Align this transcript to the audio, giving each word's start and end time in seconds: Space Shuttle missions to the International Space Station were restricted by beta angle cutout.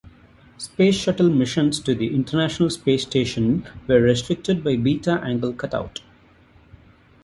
Space 0.57 0.95
Shuttle 0.95 1.29
missions 1.29 1.79
to 1.81 1.93
the 1.93 2.15
International 2.15 2.71
Space 2.71 3.03
Station 3.03 3.67
were 3.87 4.01
restricted 4.01 4.63
by 4.63 4.75
beta 4.75 5.21
angle 5.23 5.53
cutout. 5.53 6.01